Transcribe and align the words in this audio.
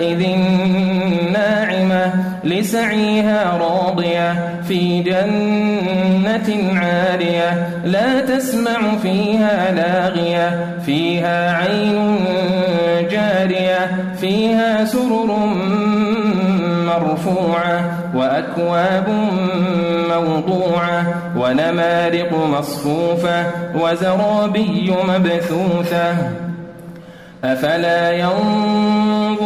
يومئذ 0.00 0.26
ناعمة 1.32 2.12
لسعيها 2.44 3.58
راضية 3.60 4.60
في 4.68 5.02
جنة 5.02 6.78
عالية 6.80 7.80
لا 7.84 8.20
تسمع 8.20 8.96
فيها 9.02 9.72
لاغية 9.72 10.78
فيها 10.86 11.52
عين 11.56 12.16
جارية 13.10 14.04
فيها 14.20 14.84
سرر 14.84 15.36
مرفوعة 16.86 17.98
وأكواب 18.14 19.08
موضوعة 20.10 21.14
ونمارق 21.36 22.32
مصفوفة 22.58 23.46
وزرابي 23.74 24.94
مبثوثة 25.08 26.14
أفلا 27.44 28.12
ينظرون 28.12 29.45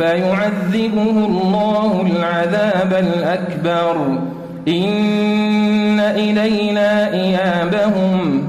فيعذبه 0.00 1.26
الله 1.26 2.06
العذاب 2.16 2.92
الأكبر. 2.92 3.96
إن 4.68 6.00
إلينا 6.00 7.12
إيابهم. 7.12 8.42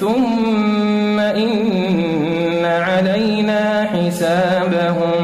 ثم 0.00 1.20
إن 1.20 2.64
علينا 2.64 3.88
حسابهم. 3.92 5.23